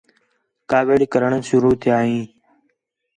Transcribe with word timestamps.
کاوِڑ 0.69 0.99
کرݨ 1.11 1.31
شروع 1.49 1.75
تِھیا 1.81 1.97
ہِے 2.07 2.17